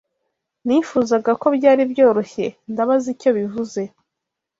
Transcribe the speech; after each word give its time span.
Nifuzaga 0.65 1.31
ko 1.41 1.47
byari 1.57 1.81
byoroshye. 1.91 2.45
Ndabaza 2.71 3.07
icyo 3.13 3.29
bivuze. 3.37 3.81